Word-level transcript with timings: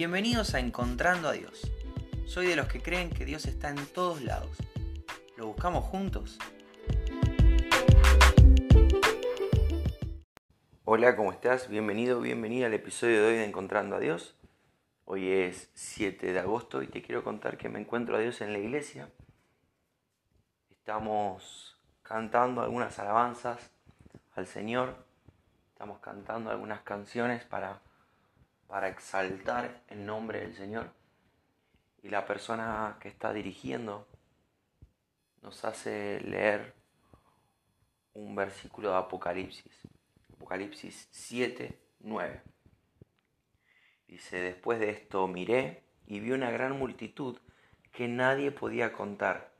Bienvenidos 0.00 0.54
a 0.54 0.60
Encontrando 0.60 1.28
a 1.28 1.32
Dios. 1.32 1.70
Soy 2.24 2.46
de 2.46 2.56
los 2.56 2.68
que 2.68 2.80
creen 2.80 3.10
que 3.10 3.26
Dios 3.26 3.44
está 3.44 3.68
en 3.68 3.84
todos 3.84 4.22
lados. 4.22 4.56
¿Lo 5.36 5.48
buscamos 5.48 5.84
juntos? 5.84 6.38
Hola, 10.86 11.14
¿cómo 11.16 11.32
estás? 11.32 11.68
Bienvenido, 11.68 12.18
bienvenida 12.22 12.64
al 12.64 12.72
episodio 12.72 13.20
de 13.20 13.28
hoy 13.28 13.34
de 13.34 13.44
Encontrando 13.44 13.96
a 13.96 14.00
Dios. 14.00 14.38
Hoy 15.04 15.28
es 15.28 15.68
7 15.74 16.32
de 16.32 16.38
agosto 16.38 16.80
y 16.82 16.86
te 16.86 17.02
quiero 17.02 17.22
contar 17.22 17.58
que 17.58 17.68
me 17.68 17.78
encuentro 17.78 18.16
a 18.16 18.20
Dios 18.20 18.40
en 18.40 18.54
la 18.54 18.58
iglesia. 18.58 19.10
Estamos 20.70 21.76
cantando 22.00 22.62
algunas 22.62 22.98
alabanzas 22.98 23.70
al 24.34 24.46
Señor. 24.46 24.96
Estamos 25.74 25.98
cantando 25.98 26.48
algunas 26.48 26.80
canciones 26.80 27.44
para 27.44 27.82
para 28.70 28.88
exaltar 28.88 29.82
el 29.88 30.06
nombre 30.06 30.40
del 30.40 30.54
Señor. 30.54 30.92
Y 32.04 32.08
la 32.08 32.24
persona 32.24 32.98
que 33.00 33.08
está 33.08 33.32
dirigiendo 33.32 34.06
nos 35.42 35.64
hace 35.64 36.20
leer 36.20 36.72
un 38.14 38.36
versículo 38.36 38.90
de 38.90 38.96
Apocalipsis. 38.96 39.88
Apocalipsis 40.34 41.08
7, 41.10 41.76
9. 41.98 42.42
Dice, 44.06 44.40
después 44.40 44.78
de 44.78 44.90
esto 44.90 45.26
miré 45.26 45.82
y 46.06 46.20
vi 46.20 46.30
una 46.30 46.52
gran 46.52 46.78
multitud 46.78 47.38
que 47.90 48.06
nadie 48.06 48.52
podía 48.52 48.92
contar, 48.92 49.50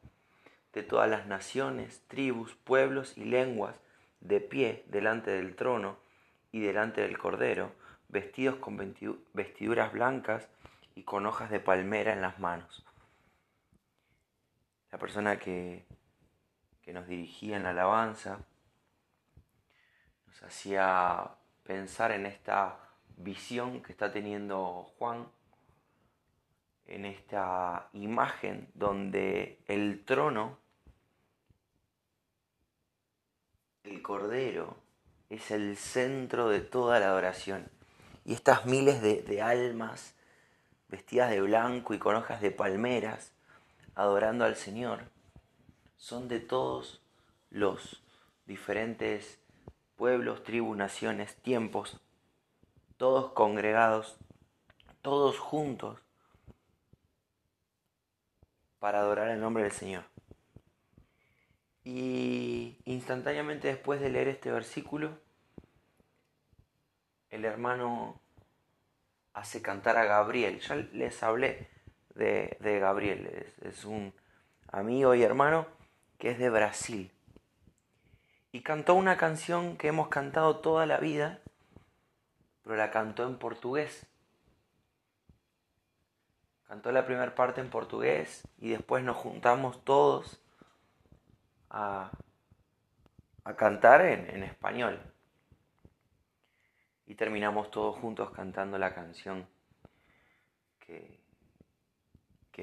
de 0.72 0.84
todas 0.84 1.10
las 1.10 1.26
naciones, 1.26 2.04
tribus, 2.06 2.54
pueblos 2.54 3.18
y 3.18 3.24
lenguas, 3.24 3.80
de 4.20 4.40
pie 4.40 4.84
delante 4.86 5.32
del 5.32 5.56
trono 5.56 5.98
y 6.52 6.60
delante 6.60 7.00
del 7.00 7.18
Cordero, 7.18 7.72
vestidos 8.10 8.56
con 8.56 8.76
vestiduras 9.32 9.92
blancas 9.92 10.48
y 10.94 11.04
con 11.04 11.26
hojas 11.26 11.50
de 11.50 11.60
palmera 11.60 12.12
en 12.12 12.22
las 12.22 12.38
manos. 12.38 12.84
La 14.90 14.98
persona 14.98 15.38
que, 15.38 15.84
que 16.82 16.92
nos 16.92 17.06
dirigía 17.06 17.56
en 17.56 17.62
la 17.62 17.70
alabanza 17.70 18.40
nos 20.26 20.42
hacía 20.42 21.30
pensar 21.62 22.10
en 22.10 22.26
esta 22.26 22.78
visión 23.16 23.82
que 23.82 23.92
está 23.92 24.10
teniendo 24.10 24.92
Juan, 24.98 25.28
en 26.86 27.04
esta 27.04 27.88
imagen 27.92 28.68
donde 28.74 29.60
el 29.66 30.04
trono, 30.04 30.58
el 33.84 34.02
cordero, 34.02 34.76
es 35.28 35.52
el 35.52 35.76
centro 35.76 36.48
de 36.48 36.60
toda 36.60 36.98
la 36.98 37.06
adoración 37.06 37.70
y 38.24 38.34
estas 38.34 38.66
miles 38.66 39.00
de, 39.02 39.42
almas 39.42 40.14
vestidas 40.88 41.30
de 41.30 41.40
blanco 41.40 41.94
y 41.94 41.98
con 41.98 42.16
hojas 42.16 42.40
de 42.40 42.50
palmeras, 42.50 43.32
adorando 43.94 44.44
al 44.44 44.56
Señor, 44.56 45.04
son 45.96 46.28
de 46.28 46.40
todos 46.40 47.02
los 47.50 48.02
diferentes 48.46 49.38
pueblos, 49.96 50.42
tribus, 50.42 50.76
naciones, 50.76 51.36
tiempos, 51.36 52.00
todos 52.96 53.32
congregados, 53.32 54.16
todos 55.02 55.38
juntos, 55.38 55.98
para 58.78 59.00
adorar 59.00 59.28
el 59.28 59.40
nombre 59.40 59.62
del 59.62 59.72
Señor. 59.72 60.04
Y 61.84 62.78
instantáneamente 62.84 63.68
después 63.68 64.00
de 64.00 64.10
leer 64.10 64.28
este 64.28 64.50
versículo, 64.50 65.18
el 67.30 67.44
hermano 67.44 68.20
hace 69.32 69.62
cantar 69.62 69.96
a 69.96 70.04
Gabriel. 70.04 70.60
Ya 70.60 70.76
les 70.76 71.22
hablé 71.22 71.68
de, 72.14 72.78
Gabriel, 72.80 73.52
es, 73.62 73.84
un 73.84 74.12
amigo 74.70 75.14
y 75.14 75.22
hermano 75.22 75.66
que 76.18 76.30
es 76.30 76.38
de 76.38 76.50
Brasil. 76.50 77.12
Y 78.52 78.62
cantó 78.62 78.94
una 78.94 79.16
canción 79.16 79.76
que 79.76 79.88
hemos 79.88 80.08
cantado 80.08 80.58
toda 80.58 80.84
la 80.84 80.98
vida, 80.98 81.38
pero 82.62 82.76
la 82.76 82.90
cantó 82.90 83.26
en 83.26 83.38
portugués. 83.38 84.06
Cantó 86.66 86.92
la 86.92 87.06
primera 87.06 87.34
parte 87.34 87.60
en 87.60 87.70
portugués 87.70 88.46
y 88.58 88.70
después 88.70 89.02
nos 89.02 89.16
juntamos 89.16 89.84
todos 89.84 90.40
a, 91.68 92.10
cantar 93.56 94.02
en 94.02 94.44
español 94.44 95.09
y 97.10 97.16
terminamos 97.16 97.72
todos 97.72 97.96
juntos 97.96 98.30
cantando 98.30 98.78
la 98.78 98.94
canción 98.94 99.48
que, 100.78 101.18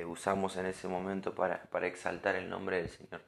usamos 0.06 0.56
en 0.58 0.68
ese 0.68 0.88
momento 0.88 1.34
para, 1.34 1.64
para, 1.72 1.88
exaltar 1.88 2.36
el 2.36 2.50
nombre 2.52 2.78
del 2.78 2.88
Señor. 2.88 3.24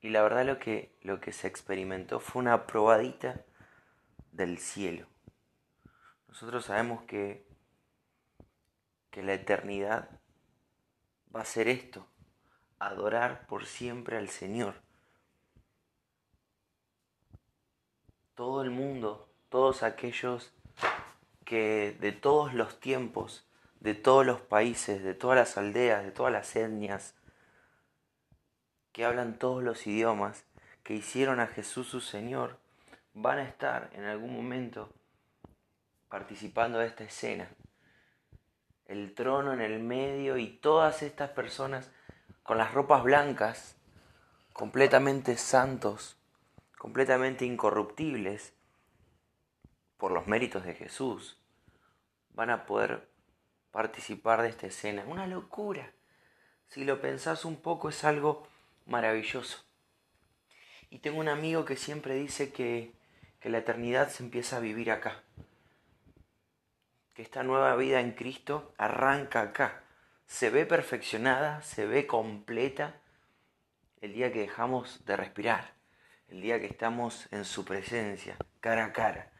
Y 0.00 0.08
la 0.10 0.22
verdad 0.22 0.44
lo 0.44 0.58
que, 0.58 0.98
lo 1.02 1.20
que 1.20 1.32
se 1.32 1.46
experimentó 1.46 2.18
fue 2.18 2.42
una 2.42 2.66
probadita 2.66 3.44
del 4.32 4.58
cielo. 4.58 5.06
Nosotros 6.26 6.64
sabemos 6.64 7.04
que, 7.04 7.46
que 9.12 9.22
la 9.22 9.34
eternidad 9.34 10.10
va 11.34 11.42
a 11.42 11.46
ser 11.46 11.68
esto, 11.68 12.08
adorar 12.80 13.46
por 13.46 13.64
siempre 13.64 14.16
al 14.16 14.28
Señor. 14.28 14.82
Todo 18.34 18.62
el 18.62 18.70
mundo 18.70 19.27
todos 19.48 19.82
aquellos 19.82 20.52
que 21.44 21.96
de 22.00 22.12
todos 22.12 22.52
los 22.54 22.78
tiempos, 22.80 23.46
de 23.80 23.94
todos 23.94 24.26
los 24.26 24.40
países, 24.40 25.02
de 25.02 25.14
todas 25.14 25.36
las 25.36 25.56
aldeas, 25.56 26.04
de 26.04 26.10
todas 26.10 26.32
las 26.32 26.54
etnias, 26.56 27.14
que 28.92 29.04
hablan 29.04 29.38
todos 29.38 29.62
los 29.62 29.86
idiomas, 29.86 30.44
que 30.82 30.94
hicieron 30.94 31.40
a 31.40 31.46
Jesús 31.46 31.86
su 31.88 32.00
Señor, 32.00 32.58
van 33.14 33.38
a 33.38 33.44
estar 33.44 33.90
en 33.94 34.04
algún 34.04 34.34
momento 34.34 34.92
participando 36.08 36.78
de 36.78 36.86
esta 36.86 37.04
escena. 37.04 37.48
El 38.86 39.14
trono 39.14 39.52
en 39.52 39.60
el 39.60 39.80
medio 39.80 40.38
y 40.38 40.48
todas 40.48 41.02
estas 41.02 41.30
personas 41.30 41.90
con 42.42 42.58
las 42.58 42.72
ropas 42.72 43.02
blancas, 43.02 43.76
completamente 44.52 45.36
santos, 45.36 46.16
completamente 46.78 47.44
incorruptibles, 47.44 48.54
por 49.98 50.12
los 50.12 50.26
méritos 50.26 50.64
de 50.64 50.74
Jesús, 50.74 51.36
van 52.30 52.50
a 52.50 52.64
poder 52.66 53.08
participar 53.72 54.42
de 54.42 54.48
esta 54.48 54.68
escena. 54.68 55.04
Una 55.06 55.26
locura. 55.26 55.92
Si 56.68 56.84
lo 56.84 57.00
pensás 57.00 57.44
un 57.44 57.56
poco 57.56 57.88
es 57.88 58.04
algo 58.04 58.46
maravilloso. 58.86 59.58
Y 60.88 61.00
tengo 61.00 61.18
un 61.18 61.28
amigo 61.28 61.64
que 61.64 61.76
siempre 61.76 62.14
dice 62.14 62.52
que, 62.52 62.92
que 63.40 63.50
la 63.50 63.58
eternidad 63.58 64.08
se 64.08 64.22
empieza 64.22 64.56
a 64.56 64.60
vivir 64.60 64.90
acá. 64.90 65.20
Que 67.12 67.22
esta 67.22 67.42
nueva 67.42 67.74
vida 67.74 68.00
en 68.00 68.12
Cristo 68.12 68.72
arranca 68.78 69.42
acá. 69.42 69.82
Se 70.26 70.50
ve 70.50 70.64
perfeccionada, 70.64 71.60
se 71.62 71.86
ve 71.86 72.06
completa 72.06 73.00
el 74.00 74.12
día 74.12 74.32
que 74.32 74.40
dejamos 74.40 75.04
de 75.06 75.16
respirar, 75.16 75.74
el 76.28 76.40
día 76.40 76.60
que 76.60 76.66
estamos 76.66 77.26
en 77.32 77.44
su 77.44 77.64
presencia, 77.64 78.36
cara 78.60 78.84
a 78.84 78.92
cara 78.92 79.32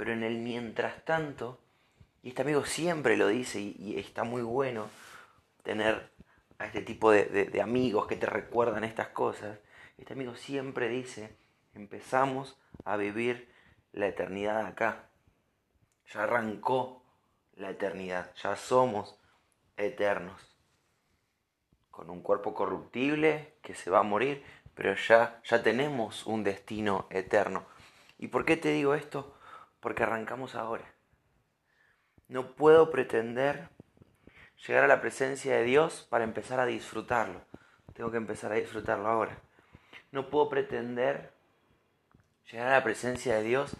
pero 0.00 0.14
en 0.14 0.22
el 0.22 0.38
mientras 0.38 1.04
tanto, 1.04 1.60
y 2.22 2.30
este 2.30 2.40
amigo 2.40 2.64
siempre 2.64 3.18
lo 3.18 3.28
dice 3.28 3.60
y, 3.60 3.98
está 3.98 4.24
muy 4.24 4.40
bueno 4.40 4.88
tener 5.62 6.10
a 6.58 6.64
este 6.64 6.80
tipo 6.80 7.10
de, 7.10 7.60
amigos 7.62 8.06
que 8.06 8.16
te 8.16 8.24
recuerdan 8.24 8.82
estas 8.82 9.08
cosas, 9.08 9.58
este 9.98 10.14
amigo 10.14 10.36
siempre 10.36 10.88
dice, 10.88 11.36
empezamos 11.74 12.58
a 12.86 12.96
vivir 12.96 13.52
la 13.92 14.06
eternidad 14.06 14.64
acá, 14.64 15.10
ya 16.06 16.22
arrancó 16.22 17.04
la 17.56 17.68
eternidad, 17.68 18.34
ya 18.36 18.56
somos 18.56 19.20
eternos, 19.76 20.56
con 21.90 22.08
un 22.08 22.22
cuerpo 22.22 22.54
corruptible 22.54 23.52
que 23.60 23.74
se 23.74 23.90
va 23.90 23.98
a 23.98 24.02
morir, 24.02 24.42
pero 24.74 24.94
ya, 24.94 25.42
ya 25.44 25.62
tenemos 25.62 26.24
un 26.24 26.42
destino 26.42 27.06
eterno. 27.10 27.64
¿Y 28.18 28.28
por 28.28 28.46
qué 28.46 28.56
te 28.56 28.70
digo 28.70 28.94
esto? 28.94 29.36
Porque 29.80 30.02
arrancamos 30.02 30.54
ahora. 30.54 30.84
No 32.28 32.54
puedo 32.54 32.90
pretender 32.90 33.68
llegar 34.66 34.84
a 34.84 34.88
la 34.88 35.00
presencia 35.00 35.56
de 35.56 35.64
Dios 35.64 36.06
para 36.10 36.24
empezar 36.24 36.60
a 36.60 36.66
disfrutarlo. 36.66 37.40
Tengo 37.94 38.10
que 38.10 38.18
empezar 38.18 38.52
a 38.52 38.56
disfrutarlo 38.56 39.08
ahora. 39.08 39.38
No 40.12 40.30
puedo 40.30 40.48
pretender 40.48 41.32
llegar 42.50 42.68
a 42.68 42.78
la 42.78 42.84
presencia 42.84 43.36
de 43.36 43.42
Dios 43.42 43.76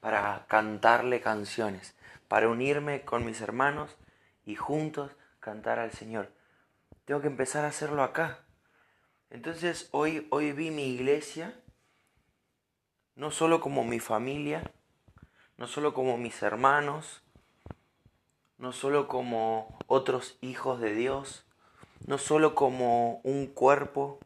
para 0.00 0.46
cantarle 0.48 1.20
canciones, 1.20 1.96
para 2.28 2.48
unirme 2.48 3.04
con 3.04 3.24
mis 3.24 3.40
hermanos 3.40 3.96
y 4.44 4.54
juntos 4.54 5.10
cantar 5.40 5.78
al 5.78 5.92
Señor. 5.92 6.30
Tengo 7.04 7.20
que 7.20 7.26
empezar 7.26 7.64
a 7.64 7.68
hacerlo 7.68 8.02
acá. 8.02 8.40
Entonces 9.30 9.88
hoy, 9.92 10.26
hoy 10.30 10.52
vi 10.52 10.70
mi 10.70 10.94
iglesia 10.94 11.54
no 13.18 13.32
solo 13.32 13.60
como 13.60 13.82
mi 13.82 13.98
familia, 13.98 14.70
no 15.58 15.66
solo 15.66 15.92
como 15.92 16.16
mis 16.16 16.40
hermanos, 16.42 17.20
no 18.58 18.72
solo 18.72 19.08
como 19.08 19.76
otros 19.88 20.38
hijos 20.40 20.80
de 20.80 20.94
Dios, 20.94 21.44
no 22.06 22.16
solo 22.16 22.54
como 22.54 23.20
un 23.24 23.48
cuerpo, 23.48 24.20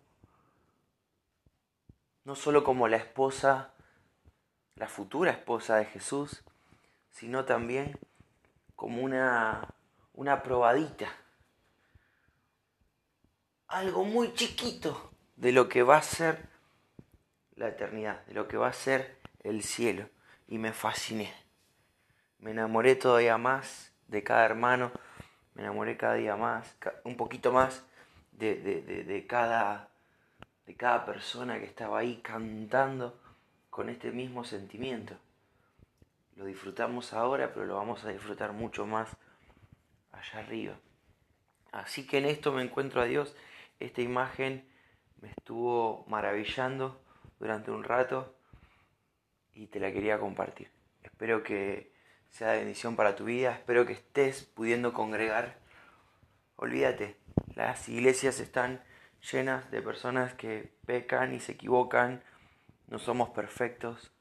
no 2.24 2.36
solo 2.36 2.64
como 2.64 2.86
la 2.86 2.98
esposa, 2.98 3.72
la 4.76 4.88
futura 4.88 5.32
esposa 5.32 5.76
de 5.76 5.86
Jesús, 5.86 6.44
sino 7.10 7.46
también 7.46 7.98
como 8.76 9.02
una, 9.02 9.74
una 10.12 10.42
probadita, 10.42 11.08
algo 13.68 14.04
muy 14.04 14.34
chiquito 14.34 15.12
de 15.36 15.52
lo 15.52 15.70
que 15.70 15.82
va 15.82 15.96
a 15.96 16.02
ser 16.02 16.46
la 17.56 17.68
eternidad, 17.68 18.24
de 18.26 18.34
lo 18.34 18.48
que 18.48 18.58
va 18.58 18.68
a 18.68 18.72
ser 18.74 19.18
el 19.42 19.62
cielo. 19.62 20.08
Y 20.48 20.58
me 20.58 20.72
fasciné. 20.72 21.32
Me 22.38 22.50
enamoré 22.50 22.96
todavía 22.96 23.38
más 23.38 23.92
de 24.08 24.22
cada 24.22 24.44
hermano, 24.44 24.92
me 25.54 25.62
enamoré 25.62 25.96
cada 25.96 26.14
día 26.14 26.36
más, 26.36 26.76
un 27.04 27.16
poquito 27.16 27.52
más 27.52 27.84
de, 28.32 28.56
de, 28.56 29.26
cada, 29.26 29.88
de 30.66 30.76
cada 30.76 31.06
persona 31.06 31.58
que 31.58 31.66
estaba 31.66 31.98
ahí 31.98 32.20
cantando 32.22 33.18
con 33.70 33.88
este 33.88 34.10
mismo 34.10 34.44
sentimiento. 34.44 35.14
Lo 36.36 36.44
disfrutamos 36.44 37.12
ahora, 37.12 37.52
pero 37.52 37.66
lo 37.66 37.76
vamos 37.76 38.04
a 38.04 38.10
disfrutar 38.10 38.52
mucho 38.52 38.86
más 38.86 39.16
allá 40.10 40.40
arriba. 40.40 40.74
Así 41.70 42.06
que 42.06 42.18
en 42.18 42.26
esto 42.26 42.52
me 42.52 42.62
encuentro 42.62 43.00
a 43.00 43.04
Dios. 43.04 43.34
Esta 43.80 44.02
imagen 44.02 44.68
me 45.20 45.30
estuvo 45.30 46.04
maravillando 46.08 47.00
durante 47.38 47.70
un 47.70 47.84
rato 47.84 48.34
y 49.54 49.66
te 49.66 49.80
la 49.80 49.92
quería 49.92 50.18
compartir. 50.18 50.70
Espero 51.02 51.42
que 51.42 51.92
sea 52.30 52.52
de 52.52 52.58
bendición 52.58 52.96
para 52.96 53.14
tu 53.14 53.24
vida, 53.24 53.52
espero 53.52 53.86
que 53.86 53.92
estés 53.92 54.42
pudiendo 54.42 54.92
congregar. 54.92 55.58
Olvídate, 56.56 57.16
las 57.54 57.88
iglesias 57.88 58.40
están 58.40 58.82
llenas 59.30 59.70
de 59.70 59.82
personas 59.82 60.34
que 60.34 60.72
pecan 60.86 61.34
y 61.34 61.40
se 61.40 61.52
equivocan, 61.52 62.22
no 62.88 62.98
somos 62.98 63.30
perfectos, 63.30 64.12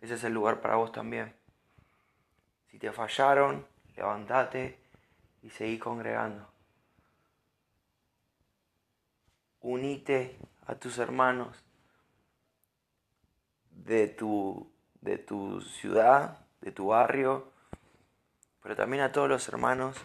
ese 0.00 0.14
es 0.14 0.24
el 0.24 0.32
lugar 0.32 0.60
para 0.60 0.76
vos 0.76 0.92
también. 0.92 1.34
Si 2.70 2.78
te 2.78 2.92
fallaron, 2.92 3.66
levántate 3.96 4.78
y 5.42 5.50
seguí 5.50 5.78
congregando. 5.78 6.50
Unite 9.60 10.38
a 10.66 10.74
tus 10.74 10.98
hermanos 10.98 11.64
de 13.70 14.08
tu, 14.08 14.72
de 15.00 15.18
tu 15.18 15.60
ciudad, 15.60 16.38
de 16.60 16.72
tu 16.72 16.88
barrio, 16.88 17.50
pero 18.62 18.76
también 18.76 19.02
a 19.02 19.12
todos 19.12 19.28
los 19.28 19.48
hermanos 19.48 19.96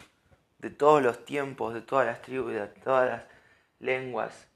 de 0.65 0.71
todos 0.71 1.01
los 1.03 1.25
tiempos, 1.25 1.73
de 1.73 1.81
todas 1.81 2.07
las 2.07 2.21
tribus, 2.21 2.53
de 2.53 2.67
todas 2.67 3.07
las 3.07 3.23
lenguas, 3.79 4.47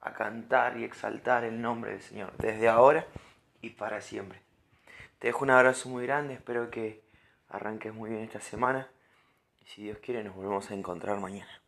a 0.00 0.12
cantar 0.12 0.78
y 0.78 0.84
exaltar 0.84 1.42
el 1.44 1.60
nombre 1.60 1.90
del 1.90 2.00
Señor, 2.00 2.32
desde 2.38 2.68
ahora 2.68 3.06
y 3.60 3.70
para 3.70 4.00
siempre. 4.00 4.40
Te 5.18 5.26
dejo 5.26 5.44
un 5.44 5.50
abrazo 5.50 5.88
muy 5.88 6.06
grande, 6.06 6.34
espero 6.34 6.70
que 6.70 7.02
arranques 7.48 7.92
muy 7.92 8.10
bien 8.10 8.22
esta 8.22 8.40
semana 8.40 8.88
y 9.60 9.66
si 9.66 9.82
Dios 9.82 9.98
quiere 9.98 10.22
nos 10.22 10.34
volvemos 10.36 10.70
a 10.70 10.74
encontrar 10.74 11.18
mañana. 11.18 11.59